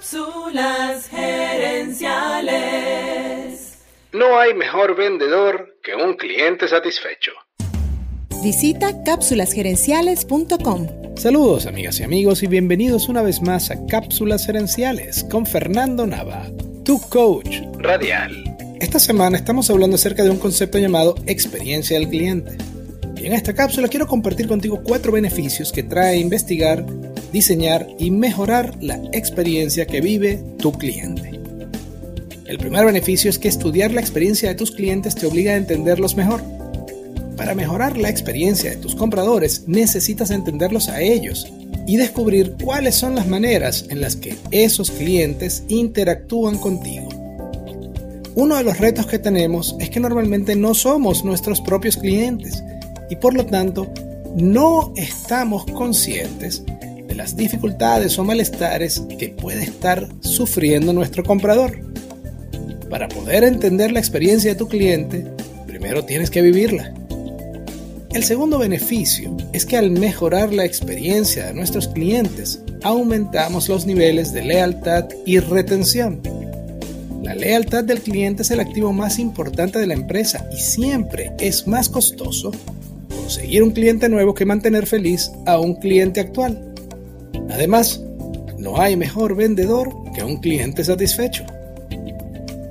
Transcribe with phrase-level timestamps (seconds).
[0.00, 2.08] Cápsulas gerenciales.
[4.14, 7.32] No hay mejor vendedor que un cliente satisfecho.
[8.42, 10.86] Visita cápsulasgerenciales.com.
[11.16, 16.46] Saludos amigas y amigos y bienvenidos una vez más a Cápsulas Gerenciales con Fernando Nava,
[16.82, 18.56] tu coach radial.
[18.80, 22.56] Esta semana estamos hablando acerca de un concepto llamado experiencia del cliente.
[23.18, 26.86] Y en esta cápsula quiero compartir contigo cuatro beneficios que trae investigar
[27.32, 31.40] diseñar y mejorar la experiencia que vive tu cliente.
[32.46, 36.16] El primer beneficio es que estudiar la experiencia de tus clientes te obliga a entenderlos
[36.16, 36.42] mejor.
[37.36, 41.46] Para mejorar la experiencia de tus compradores necesitas entenderlos a ellos
[41.86, 47.08] y descubrir cuáles son las maneras en las que esos clientes interactúan contigo.
[48.34, 52.62] Uno de los retos que tenemos es que normalmente no somos nuestros propios clientes
[53.10, 53.92] y por lo tanto
[54.36, 56.62] no estamos conscientes
[57.20, 61.78] las dificultades o malestares que puede estar sufriendo nuestro comprador.
[62.88, 65.26] Para poder entender la experiencia de tu cliente,
[65.66, 66.94] primero tienes que vivirla.
[68.14, 74.32] El segundo beneficio es que al mejorar la experiencia de nuestros clientes, aumentamos los niveles
[74.32, 76.22] de lealtad y retención.
[77.22, 81.66] La lealtad del cliente es el activo más importante de la empresa y siempre es
[81.66, 82.50] más costoso
[83.10, 86.69] conseguir un cliente nuevo que mantener feliz a un cliente actual.
[87.50, 88.00] Además,
[88.58, 91.44] no hay mejor vendedor que un cliente satisfecho.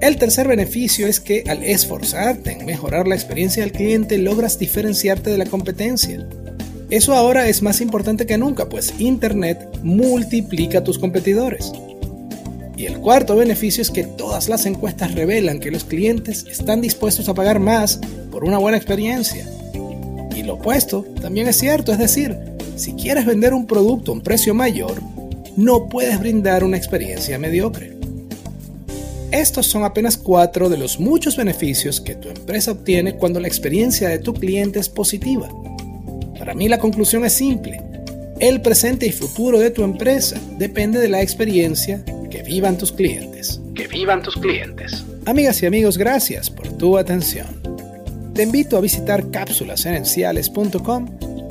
[0.00, 5.30] El tercer beneficio es que al esforzarte en mejorar la experiencia del cliente logras diferenciarte
[5.30, 6.26] de la competencia.
[6.90, 11.72] Eso ahora es más importante que nunca, pues Internet multiplica tus competidores.
[12.76, 17.28] Y el cuarto beneficio es que todas las encuestas revelan que los clientes están dispuestos
[17.28, 17.98] a pagar más
[18.30, 19.48] por una buena experiencia.
[20.36, 22.36] Y lo opuesto también es cierto, es decir,
[22.76, 25.00] si quieres vender un producto a un precio mayor,
[25.56, 27.96] no puedes brindar una experiencia mediocre.
[29.32, 34.08] Estos son apenas cuatro de los muchos beneficios que tu empresa obtiene cuando la experiencia
[34.08, 35.48] de tu cliente es positiva.
[36.38, 37.80] Para mí la conclusión es simple.
[38.38, 43.60] El presente y futuro de tu empresa depende de la experiencia que vivan tus clientes.
[43.74, 45.04] Que vivan tus clientes.
[45.24, 47.46] Amigas y amigos, gracias por tu atención.
[48.34, 51.35] Te invito a visitar cápsulasenenciales.com